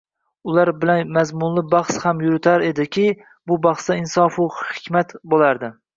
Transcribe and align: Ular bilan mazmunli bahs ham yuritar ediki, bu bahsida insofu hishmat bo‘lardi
Ular 0.51 0.69
bilan 0.83 1.11
mazmunli 1.17 1.63
bahs 1.73 1.99
ham 2.05 2.23
yuritar 2.27 2.65
ediki, 2.69 3.05
bu 3.51 3.61
bahsida 3.67 3.99
insofu 4.03 4.49
hishmat 4.63 5.15
bo‘lardi 5.35 5.75